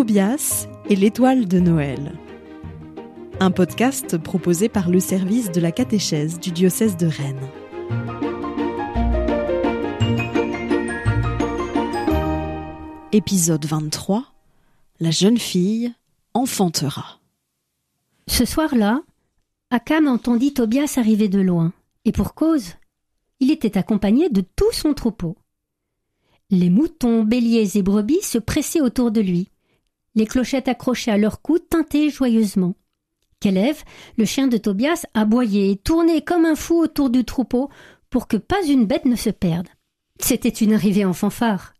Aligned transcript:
Tobias 0.00 0.66
et 0.88 0.96
l'étoile 0.96 1.46
de 1.46 1.60
Noël. 1.60 2.18
Un 3.38 3.50
podcast 3.50 4.16
proposé 4.16 4.70
par 4.70 4.88
le 4.88 4.98
service 4.98 5.52
de 5.52 5.60
la 5.60 5.72
catéchèse 5.72 6.40
du 6.40 6.52
diocèse 6.52 6.96
de 6.96 7.06
Rennes. 7.06 7.50
Épisode 13.12 13.66
23. 13.66 14.24
La 15.00 15.10
jeune 15.10 15.36
fille 15.36 15.92
enfantera. 16.32 17.20
Ce 18.26 18.46
soir-là, 18.46 19.02
Akam 19.68 20.08
entendit 20.08 20.54
Tobias 20.54 20.94
arriver 20.96 21.28
de 21.28 21.42
loin, 21.42 21.74
et 22.06 22.12
pour 22.12 22.32
cause. 22.32 22.76
Il 23.38 23.50
était 23.50 23.76
accompagné 23.76 24.30
de 24.30 24.40
tout 24.40 24.72
son 24.72 24.94
troupeau. 24.94 25.36
Les 26.48 26.70
moutons, 26.70 27.22
béliers 27.22 27.76
et 27.76 27.82
brebis 27.82 28.22
se 28.22 28.38
pressaient 28.38 28.80
autour 28.80 29.10
de 29.10 29.20
lui. 29.20 29.50
Les 30.14 30.26
clochettes 30.26 30.68
accrochées 30.68 31.10
à 31.10 31.18
leur 31.18 31.40
cou 31.40 31.58
tintaient 31.58 32.10
joyeusement. 32.10 32.74
Kelev, 33.40 33.82
le 34.18 34.24
chien 34.24 34.48
de 34.48 34.56
Tobias, 34.58 35.06
aboyait 35.14 35.70
et 35.70 35.76
tournait 35.76 36.20
comme 36.22 36.44
un 36.44 36.56
fou 36.56 36.78
autour 36.80 37.10
du 37.10 37.24
troupeau 37.24 37.70
pour 38.10 38.26
que 38.28 38.36
pas 38.36 38.62
une 38.66 38.86
bête 38.86 39.04
ne 39.06 39.16
se 39.16 39.30
perde. 39.30 39.68
C'était 40.18 40.48
une 40.50 40.74
arrivée 40.74 41.04
en 41.04 41.12
fanfare. 41.14 41.74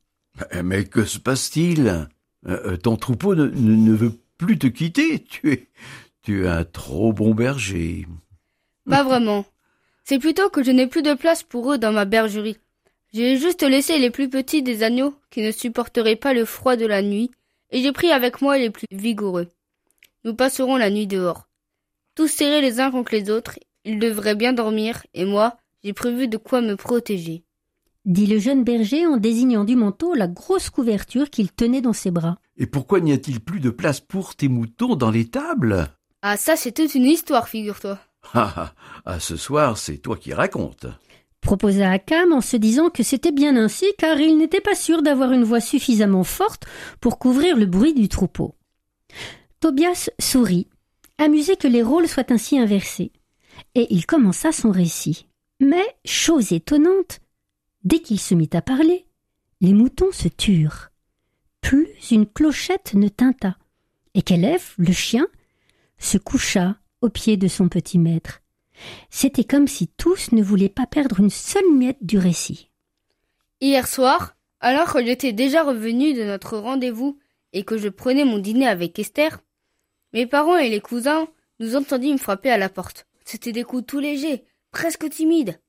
Mais 0.62 0.84
que 0.84 1.05
se 1.05 1.19
passe-t-il? 1.19 1.89
Euh, 1.89 2.05
euh, 2.47 2.77
Ton 2.77 2.97
troupeau 2.97 3.34
ne, 3.34 3.47
ne- 3.48 3.77
ne 3.77 3.93
veut 3.95 4.12
plus 4.39 4.59
te 4.59 4.69
quitter. 4.69 5.23
Tu 5.25 5.51
es, 5.53 5.69
tu 6.23 6.45
es 6.45 6.48
un 6.48 6.65
trop 6.65 7.12
bon 7.12 7.34
berger. 7.34 8.06
Pas 8.89 9.03
vraiment. 9.03 9.45
C'est 10.05 10.19
plutôt 10.19 10.48
que 10.48 10.62
je 10.62 10.70
n'ai 10.70 10.87
plus 10.87 11.03
de 11.03 11.12
place 11.15 11.42
pour 11.42 11.73
eux 11.73 11.78
dans 11.78 11.92
ma 11.92 12.06
bergerie. 12.06 12.56
J'ai 13.12 13.37
juste 13.37 13.62
laissé 13.62 13.98
les 13.98 14.11
plus 14.11 14.31
petits 14.31 14.62
des 14.62 14.83
agneaux 14.83 15.15
qui 15.31 15.42
ne 15.42 15.50
supporteraient 15.50 16.17
pas 16.17 16.33
le 16.33 16.44
froid 16.44 16.77
de 16.77 16.87
la 16.87 17.03
nuit, 17.03 17.31
et 17.70 17.82
j'ai 17.82 17.92
pris 17.92 18.10
avec 18.12 18.40
moi 18.42 18.58
les 18.58 18.70
plus 18.70 18.86
vigoureux. 18.90 19.48
Nous 20.24 20.34
passerons 20.34 20.76
la 20.76 20.90
nuit 20.90 21.06
dehors. 21.06 21.48
Tous 22.14 22.28
serrés 22.28 22.60
les 22.60 22.80
uns 22.80 22.90
contre 22.90 23.14
les 23.14 23.30
autres, 23.30 23.58
ils 23.84 23.98
devraient 23.98 24.34
bien 24.34 24.52
dormir, 24.52 25.02
et 25.14 25.24
moi, 25.24 25.56
j'ai 25.82 25.92
prévu 25.92 26.28
de 26.28 26.36
quoi 26.36 26.60
me 26.60 26.76
protéger. 26.76 27.44
dit 28.04 28.26
le 28.26 28.38
jeune 28.38 28.64
berger 28.64 29.06
en 29.06 29.16
désignant 29.16 29.64
du 29.64 29.76
manteau 29.76 30.14
la 30.14 30.26
grosse 30.26 30.70
couverture 30.70 31.30
qu'il 31.30 31.52
tenait 31.52 31.80
dans 31.80 31.92
ses 31.92 32.10
bras. 32.10 32.38
Et 32.56 32.66
pourquoi 32.66 33.00
n'y 33.00 33.12
a-t-il 33.12 33.41
plus 33.41 33.60
de 33.60 33.70
place 33.70 34.00
pour 34.00 34.34
tes 34.34 34.48
moutons 34.48 34.96
dans 34.96 35.10
les 35.10 35.28
tables? 35.28 35.88
Ah, 36.22 36.36
ça, 36.36 36.56
c'est 36.56 36.72
toute 36.72 36.94
une 36.94 37.06
histoire, 37.06 37.48
figure-toi. 37.48 37.98
Ah, 38.34 38.52
ah, 38.56 38.72
ah, 39.06 39.20
ce 39.20 39.36
soir, 39.36 39.78
c'est 39.78 39.98
toi 39.98 40.16
qui 40.16 40.34
racontes. 40.34 40.86
Proposa 41.41 41.91
Akam 41.91 42.33
en 42.33 42.41
se 42.41 42.56
disant 42.56 42.91
que 42.91 43.02
c'était 43.02 43.33
bien 43.33 43.56
ainsi 43.56 43.86
car 43.98 44.20
il 44.20 44.36
n'était 44.36 44.60
pas 44.60 44.74
sûr 44.74 45.02
d'avoir 45.02 45.33
une 45.33 45.44
voix 45.44 45.60
suffisamment 45.60 46.24
forte 46.24 46.66
pour 47.00 47.19
couvrir 47.19 47.56
le 47.56 47.66
bruit 47.66 47.94
du 47.94 48.08
troupeau. 48.08 48.55
Tobias 49.60 50.10
sourit, 50.19 50.69
amusé 51.19 51.56
que 51.56 51.69
les 51.69 51.82
rôles 51.82 52.08
soient 52.08 52.32
ainsi 52.32 52.58
inversés, 52.58 53.12
et 53.74 53.86
il 53.91 54.06
commença 54.06 54.52
son 54.52 54.70
récit. 54.70 55.27
Mais, 55.60 55.84
chose 56.06 56.52
étonnante, 56.52 57.20
dès 57.84 58.00
qu'il 58.00 58.19
se 58.19 58.34
mit 58.34 58.48
à 58.54 58.62
parler, 58.62 59.06
les 59.60 59.75
moutons 59.75 60.12
se 60.12 60.28
turent. 60.28 60.91
Plus 61.60 61.88
une 62.10 62.27
clochette 62.27 62.94
ne 62.94 63.08
tinta, 63.08 63.58
et 64.14 64.22
qu'Élève, 64.22 64.72
le 64.78 64.92
chien, 64.92 65.27
se 65.98 66.16
coucha 66.16 66.77
aux 67.02 67.10
pieds 67.10 67.36
de 67.36 67.48
son 67.48 67.69
petit 67.69 67.98
maître. 67.98 68.41
C'était 69.11 69.45
comme 69.45 69.69
si 69.69 69.89
tous 69.89 70.33
ne 70.33 70.42
voulaient 70.42 70.69
pas 70.69 70.86
perdre 70.86 71.20
une 71.20 71.31
seule 71.31 71.70
miette 71.73 71.98
du 72.00 72.19
récit. 72.19 72.70
Hier 73.61 73.87
soir, 73.87 74.37
alors 74.61 74.92
que 74.92 75.05
j'étais 75.05 75.33
déjà 75.33 75.62
revenu 75.62 76.14
de 76.14 76.25
notre 76.25 76.59
rendez-vous 76.59 77.19
et 77.53 77.65
que 77.65 77.78
je 77.78 77.88
prenais 77.88 78.25
mon 78.25 78.38
dîner 78.38 78.66
avec 78.66 78.99
Esther, 78.99 79.41
mes 80.12 80.27
parents 80.27 80.56
et 80.56 80.69
les 80.69 80.81
cousins 80.81 81.28
nous 81.59 81.77
entendîmes 81.77 82.19
frapper 82.19 82.50
à 82.50 82.59
la 82.59 82.69
porte. 82.69 83.06
C'étaient 83.25 83.53
des 83.53 83.65
coups 83.65 83.87
tout 83.87 84.00
légers, 84.00 84.44
presque 84.72 85.09
timides. 85.09 85.60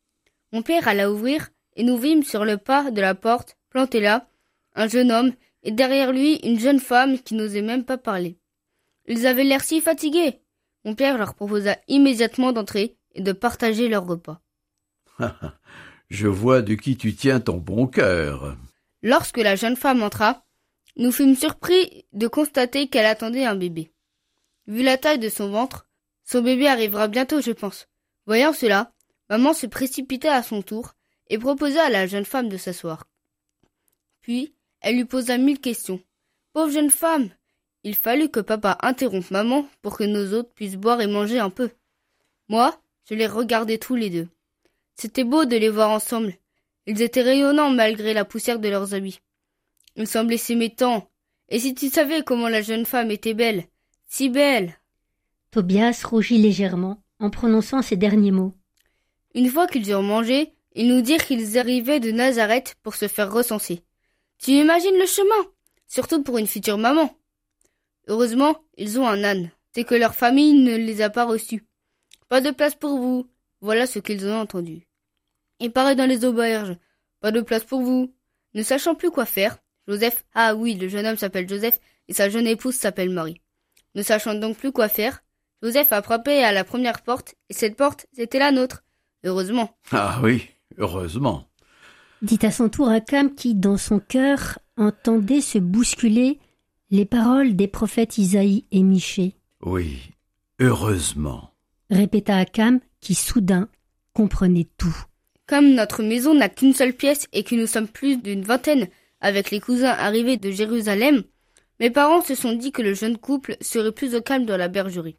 Mon 0.51 0.61
père 0.61 0.87
alla 0.87 1.11
ouvrir 1.11 1.49
et 1.75 1.83
nous 1.83 1.97
vîmes 1.97 2.23
sur 2.23 2.45
le 2.45 2.57
pas 2.57 2.91
de 2.91 3.01
la 3.01 3.15
porte, 3.15 3.57
planté 3.69 3.99
là, 3.99 4.27
un 4.75 4.87
jeune 4.87 5.11
homme 5.11 5.33
et 5.63 5.71
derrière 5.71 6.11
lui 6.11 6.35
une 6.43 6.59
jeune 6.59 6.79
femme 6.79 7.19
qui 7.19 7.35
n'osait 7.35 7.61
même 7.61 7.85
pas 7.85 7.97
parler. 7.97 8.37
Ils 9.07 9.27
avaient 9.27 9.43
l'air 9.43 9.63
si 9.63 9.81
fatigués. 9.81 10.41
Mon 10.85 10.95
père 10.95 11.17
leur 11.17 11.35
proposa 11.35 11.77
immédiatement 11.87 12.51
d'entrer 12.51 12.97
et 13.13 13.21
de 13.21 13.31
partager 13.31 13.87
leur 13.87 14.05
repas. 14.05 14.41
Je 16.09 16.27
vois 16.27 16.61
de 16.61 16.75
qui 16.75 16.97
tu 16.97 17.15
tiens 17.15 17.39
ton 17.39 17.57
bon 17.57 17.87
cœur. 17.87 18.57
Lorsque 19.01 19.37
la 19.37 19.55
jeune 19.55 19.77
femme 19.77 20.03
entra, 20.03 20.45
nous 20.97 21.11
fûmes 21.11 21.35
surpris 21.35 22.05
de 22.11 22.27
constater 22.27 22.89
qu'elle 22.89 23.05
attendait 23.05 23.45
un 23.45 23.55
bébé. 23.55 23.93
Vu 24.67 24.83
la 24.83 24.97
taille 24.97 25.19
de 25.19 25.29
son 25.29 25.49
ventre, 25.49 25.87
son 26.25 26.41
bébé 26.41 26.67
arrivera 26.67 27.07
bientôt, 27.07 27.41
je 27.41 27.51
pense. 27.51 27.87
Voyant 28.25 28.53
cela, 28.53 28.93
maman 29.29 29.53
se 29.53 29.65
précipita 29.65 30.35
à 30.35 30.43
son 30.43 30.61
tour 30.61 30.93
et 31.29 31.37
proposa 31.37 31.85
à 31.85 31.89
la 31.89 32.07
jeune 32.07 32.25
femme 32.25 32.49
de 32.49 32.57
s'asseoir. 32.57 33.07
Puis, 34.21 34.53
elle 34.81 34.95
lui 34.95 35.05
posa 35.05 35.37
mille 35.37 35.59
questions. 35.59 36.01
Pauvre 36.53 36.71
jeune 36.71 36.91
femme! 36.91 37.29
Il 37.83 37.95
fallut 37.95 38.29
que 38.29 38.39
papa 38.39 38.77
interrompe 38.81 39.31
maman 39.31 39.67
pour 39.81 39.97
que 39.97 40.03
nos 40.03 40.33
hôtes 40.33 40.53
puissent 40.53 40.75
boire 40.75 41.01
et 41.01 41.07
manger 41.07 41.39
un 41.39 41.49
peu. 41.49 41.71
Moi, 42.47 42.79
je 43.11 43.15
les 43.17 43.27
regardais 43.27 43.77
tous 43.77 43.95
les 43.95 44.09
deux. 44.09 44.29
C'était 44.95 45.25
beau 45.25 45.43
de 45.43 45.57
les 45.57 45.69
voir 45.69 45.89
ensemble. 45.89 46.33
Ils 46.87 47.01
étaient 47.01 47.21
rayonnants 47.21 47.69
malgré 47.69 48.13
la 48.13 48.23
poussière 48.23 48.57
de 48.57 48.69
leurs 48.69 48.93
habits. 48.93 49.19
Ils 49.97 50.07
semblaient 50.07 50.37
s'aimer 50.37 50.73
tant. 50.73 51.09
Et 51.49 51.59
si 51.59 51.75
tu 51.75 51.89
savais 51.89 52.23
comment 52.23 52.47
la 52.47 52.61
jeune 52.61 52.85
femme 52.85 53.11
était 53.11 53.33
belle, 53.33 53.65
si 54.07 54.29
belle. 54.29 54.79
Tobias 55.51 56.03
rougit 56.05 56.37
légèrement 56.37 57.03
en 57.19 57.29
prononçant 57.29 57.81
ces 57.81 57.97
derniers 57.97 58.31
mots. 58.31 58.55
Une 59.35 59.49
fois 59.49 59.67
qu'ils 59.67 59.89
eurent 59.89 60.03
mangé, 60.03 60.53
ils 60.73 60.87
nous 60.87 61.01
dirent 61.01 61.25
qu'ils 61.25 61.59
arrivaient 61.59 61.99
de 61.99 62.11
Nazareth 62.11 62.77
pour 62.81 62.95
se 62.95 63.09
faire 63.09 63.31
recenser. 63.31 63.83
Tu 64.37 64.51
imagines 64.51 64.97
le 64.97 65.05
chemin, 65.05 65.49
surtout 65.85 66.23
pour 66.23 66.37
une 66.37 66.47
future 66.47 66.77
maman. 66.77 67.13
Heureusement, 68.07 68.55
ils 68.77 69.01
ont 69.01 69.07
un 69.07 69.21
âne. 69.25 69.51
C'est 69.75 69.83
que 69.83 69.95
leur 69.95 70.15
famille 70.15 70.53
ne 70.53 70.77
les 70.77 71.01
a 71.01 71.09
pas 71.09 71.25
reçus. 71.25 71.65
Pas 72.31 72.39
de 72.39 72.51
place 72.51 72.75
pour 72.75 72.97
vous. 72.97 73.27
Voilà 73.59 73.85
ce 73.85 73.99
qu'ils 73.99 74.25
ont 74.25 74.39
entendu. 74.39 74.87
Et 75.59 75.69
pareil 75.69 75.97
dans 75.97 76.05
les 76.05 76.23
auberges. 76.23 76.77
Pas 77.19 77.33
de 77.33 77.41
place 77.41 77.65
pour 77.65 77.81
vous. 77.81 78.13
Ne 78.53 78.63
sachant 78.63 78.95
plus 78.95 79.11
quoi 79.11 79.25
faire, 79.25 79.57
Joseph, 79.85 80.23
ah 80.33 80.55
oui, 80.55 80.75
le 80.75 80.87
jeune 80.87 81.05
homme 81.05 81.17
s'appelle 81.17 81.49
Joseph 81.49 81.77
et 82.07 82.13
sa 82.13 82.29
jeune 82.29 82.47
épouse 82.47 82.75
s'appelle 82.75 83.09
Marie. 83.09 83.41
Ne 83.95 84.01
sachant 84.01 84.33
donc 84.33 84.55
plus 84.55 84.71
quoi 84.71 84.87
faire, 84.87 85.21
Joseph 85.61 85.91
a 85.91 86.01
frappé 86.01 86.41
à 86.41 86.53
la 86.53 86.63
première 86.63 87.01
porte 87.01 87.35
et 87.49 87.53
cette 87.53 87.75
porte, 87.75 88.05
c'était 88.13 88.39
la 88.39 88.53
nôtre. 88.53 88.85
Heureusement. 89.25 89.75
Ah 89.91 90.21
oui, 90.23 90.47
heureusement. 90.77 91.49
Dit 92.21 92.39
à 92.43 92.51
son 92.51 92.69
tour 92.69 92.87
Akam 92.87 93.35
qui, 93.35 93.55
dans 93.55 93.75
son 93.75 93.99
cœur, 93.99 94.57
entendait 94.77 95.41
se 95.41 95.57
bousculer 95.57 96.39
les 96.91 97.05
paroles 97.05 97.57
des 97.57 97.67
prophètes 97.67 98.17
Isaïe 98.17 98.63
et 98.71 98.83
Michée. 98.83 99.35
Oui, 99.61 100.13
heureusement. 100.61 101.50
Répéta 101.91 102.37
Akam 102.37 102.79
qui, 103.01 103.15
soudain, 103.15 103.67
comprenait 104.13 104.69
tout. 104.77 104.95
Comme 105.45 105.73
notre 105.73 106.03
maison 106.03 106.33
n'a 106.33 106.47
qu'une 106.47 106.73
seule 106.73 106.93
pièce 106.93 107.27
et 107.33 107.43
que 107.43 107.53
nous 107.53 107.67
sommes 107.67 107.89
plus 107.89 108.15
d'une 108.15 108.43
vingtaine 108.43 108.87
avec 109.19 109.51
les 109.51 109.59
cousins 109.59 109.89
arrivés 109.89 110.37
de 110.37 110.51
Jérusalem, 110.51 111.23
mes 111.81 111.89
parents 111.89 112.21
se 112.21 112.33
sont 112.33 112.53
dit 112.53 112.71
que 112.71 112.81
le 112.81 112.93
jeune 112.93 113.17
couple 113.17 113.57
serait 113.59 113.91
plus 113.91 114.15
au 114.15 114.21
calme 114.21 114.45
dans 114.45 114.55
la 114.55 114.69
bergerie. 114.69 115.17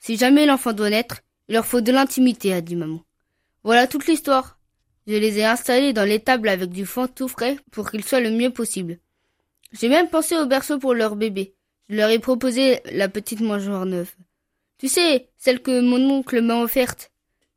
Si 0.00 0.16
jamais 0.16 0.44
l'enfant 0.44 0.72
doit 0.72 0.90
naître, 0.90 1.20
il 1.48 1.54
leur 1.54 1.64
faut 1.64 1.80
de 1.80 1.92
l'intimité, 1.92 2.52
a 2.52 2.60
dit 2.60 2.76
maman. 2.76 3.00
Voilà 3.62 3.86
toute 3.86 4.06
l'histoire. 4.08 4.58
Je 5.06 5.14
les 5.14 5.38
ai 5.38 5.44
installés 5.44 5.92
dans 5.92 6.04
l'étable 6.04 6.48
avec 6.48 6.70
du 6.70 6.84
foin 6.84 7.06
tout 7.06 7.28
frais 7.28 7.58
pour 7.70 7.90
qu'ils 7.90 8.04
soient 8.04 8.20
le 8.20 8.30
mieux 8.30 8.50
possible. 8.50 8.98
J'ai 9.72 9.88
même 9.88 10.08
pensé 10.08 10.36
au 10.36 10.46
berceau 10.46 10.78
pour 10.80 10.94
leur 10.94 11.14
bébé. 11.14 11.54
Je 11.88 11.94
leur 11.94 12.10
ai 12.10 12.18
proposé 12.18 12.80
la 12.90 13.08
petite 13.08 13.40
mangeoire 13.40 13.86
neuve. 13.86 14.12
Tu 14.78 14.88
sais, 14.88 15.28
celle 15.36 15.60
que 15.60 15.80
mon 15.80 16.00
oncle 16.10 16.40
m'a 16.40 16.62
offerte. 16.62 17.10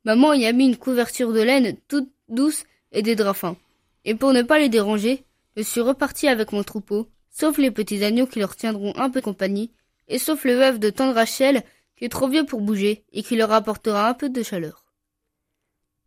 Maman 0.04 0.32
y 0.32 0.46
a 0.46 0.52
mis 0.52 0.66
une 0.66 0.76
couverture 0.76 1.32
de 1.32 1.40
laine 1.40 1.76
toute 1.88 2.10
douce 2.28 2.64
et 2.90 3.02
des 3.02 3.14
draps 3.14 3.38
fins. 3.38 3.56
Et 4.04 4.16
pour 4.16 4.32
ne 4.32 4.42
pas 4.42 4.58
les 4.58 4.68
déranger, 4.68 5.24
je 5.56 5.62
suis 5.62 5.80
reparti 5.80 6.26
avec 6.26 6.52
mon 6.52 6.64
troupeau, 6.64 7.08
sauf 7.30 7.58
les 7.58 7.70
petits 7.70 8.02
agneaux 8.02 8.26
qui 8.26 8.40
leur 8.40 8.56
tiendront 8.56 8.92
un 8.96 9.08
peu 9.08 9.20
compagnie, 9.20 9.70
et 10.08 10.18
sauf 10.18 10.44
le 10.44 10.54
veuf 10.54 10.80
de 10.80 10.90
tendre 10.90 11.14
Rachel 11.14 11.62
qui 11.96 12.04
est 12.06 12.08
trop 12.08 12.28
vieux 12.28 12.44
pour 12.44 12.60
bouger 12.60 13.04
et 13.12 13.22
qui 13.22 13.36
leur 13.36 13.52
apportera 13.52 14.08
un 14.08 14.14
peu 14.14 14.28
de 14.28 14.42
chaleur. 14.42 14.84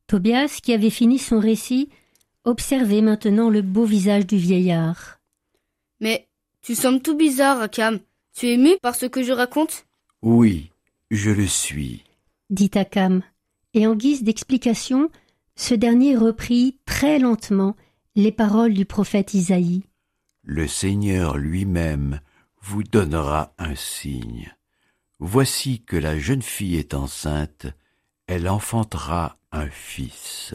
Tobias, 0.08 0.60
qui 0.62 0.74
avait 0.74 0.90
fini 0.90 1.18
son 1.18 1.40
récit, 1.40 1.90
observait 2.44 3.02
maintenant 3.02 3.50
le 3.50 3.62
beau 3.62 3.86
visage 3.86 4.28
du 4.28 4.38
vieillard. 4.38 5.20
Mais 6.02 6.28
tu 6.62 6.76
sembles 6.76 7.02
tout 7.02 7.16
bizarre, 7.16 7.62
Akam. 7.62 8.00
Tu 8.36 8.48
es 8.48 8.54
ému 8.54 8.78
par 8.82 8.96
ce 8.96 9.06
que 9.06 9.24
je 9.24 9.32
raconte? 9.32 9.86
Oui, 10.22 10.70
je 11.12 11.31
le 11.31 11.48
suis. 11.48 12.04
dit 12.50 12.72
Akam, 12.75 13.22
et 13.74 13.88
en 13.88 13.96
guise 13.96 14.24
d'explication, 14.24 15.10
ce 15.56 15.74
dernier 15.74 16.16
reprit 16.16 16.78
très 16.86 17.19
lentement 17.19 17.75
les 18.16 18.31
paroles 18.31 18.74
du 18.74 18.86
prophète 18.86 19.34
Isaïe. 19.34 19.84
Le 20.44 20.68
Seigneur 20.68 21.38
lui-même 21.38 22.19
vous 22.62 22.84
donnera 22.84 23.54
un 23.57 23.75
signe. 23.75 24.54
Voici 25.19 25.81
que 25.81 25.96
la 25.96 26.18
jeune 26.19 26.42
fille 26.42 26.75
est 26.75 26.94
enceinte, 26.94 27.68
elle 28.28 28.50
enfantera 28.50 29.38
un 29.52 29.68
fils. 29.68 30.54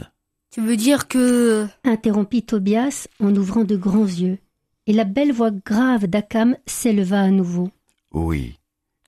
Tu 0.50 0.61
veux 0.61 0.76
dire 0.76 1.08
que... 1.08 1.67
interrompit 1.85 2.43
Tobias 2.43 3.08
en 3.20 3.35
ouvrant 3.35 3.64
de 3.64 3.76
grands 3.76 4.05
yeux, 4.05 4.38
et 4.87 4.93
la 4.93 5.05
belle 5.05 5.32
voix 5.32 5.50
grave 5.50 6.06
d'Akam 6.06 6.56
s'éleva 6.67 7.20
à 7.20 7.31
nouveau. 7.31 7.70
Oui, 8.12 8.60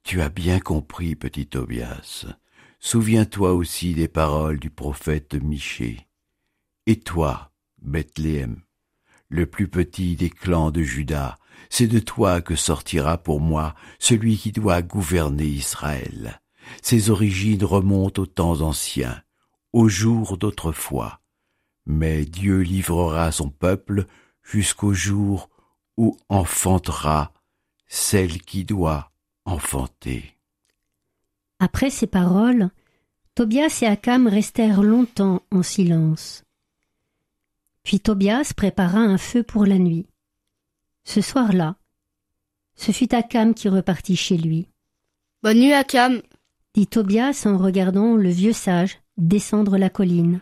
tu 0.05 0.21
as 0.21 0.29
bien 0.29 0.61
compris, 0.61 1.15
petit 1.15 1.47
Tobias. 1.47 2.27
Souviens-toi 2.81 3.53
aussi 3.53 3.95
des 3.95 4.09
paroles 4.09 4.59
du 4.59 4.71
prophète 4.71 5.35
Michée. 5.35 6.09
Et 6.87 6.99
toi, 6.99 7.53
Bethléem, 7.81 8.63
le 9.29 9.47
plus 9.47 9.69
petit 9.69 10.17
des 10.17 10.31
clans 10.31 10.71
de 10.73 10.83
Juda, 10.83 11.39
c'est 11.71 11.87
de 11.87 12.01
toi 12.01 12.41
que 12.41 12.57
sortira 12.57 13.19
pour 13.19 13.41
moi 13.41 13.75
celui 13.99 14.37
qui 14.37 14.53
doit 14.53 14.83
gouverner 14.83 15.47
Israël. 15.47 16.41
Ses 16.83 17.11
origines 17.11 17.65
remontent 17.65 18.23
aux 18.23 18.27
temps 18.27 18.61
anciens, 18.63 19.23
aux 19.73 19.89
jours 19.89 20.37
d'autrefois. 20.37 21.21
Mais 21.87 22.25
Dieu 22.25 22.61
livrera 22.61 23.33
son 23.33 23.51
peuple 23.51 24.07
jusqu'au 24.43 24.93
jour 24.93 25.49
où 25.97 26.17
enfantera 26.29 27.33
celle 27.87 28.41
qui 28.43 28.65
doit 28.65 29.12
enfanter. 29.44 30.37
Après 31.59 31.91
ces 31.91 32.06
paroles, 32.06 32.71
Tobias 33.35 33.79
et 33.83 33.87
Akam 33.87 34.27
restèrent 34.27 34.83
longtemps 34.83 35.43
en 35.50 35.62
silence. 35.62 36.44
Puis 37.83 38.00
Tobias 38.00 38.53
prépara 38.56 38.99
un 38.99 39.19
feu 39.19 39.43
pour 39.43 39.65
la 39.65 39.79
nuit. 39.79 40.06
Ce 41.05 41.21
soir-là, 41.21 41.77
ce 42.75 42.93
fut 42.93 43.15
Akam 43.15 43.55
qui 43.55 43.69
repartit 43.69 44.17
chez 44.17 44.37
lui. 44.37 44.69
Bonne 45.43 45.59
nuit, 45.59 45.73
Akam, 45.73 46.23
dit 46.75 46.87
Tobias 46.87 47.43
en 47.47 47.59
regardant 47.59 48.17
le 48.17 48.29
vieux 48.29 48.53
sage 48.53 48.99
descendre 49.17 49.79
la 49.79 49.91
colline. 49.91 50.41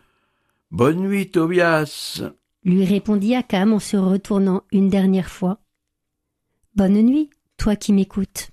Bonne 0.70 1.00
nuit, 1.00 1.30
Tobias, 1.30 2.22
lui 2.64 2.84
répondit 2.84 3.34
Akam 3.34 3.72
en 3.72 3.78
se 3.78 3.96
retournant 3.96 4.62
une 4.70 4.88
dernière 4.88 5.30
fois. 5.30 5.58
Bonne 6.74 7.00
nuit, 7.02 7.30
toi 7.56 7.76
qui 7.76 7.92
m'écoutes. 7.92 8.50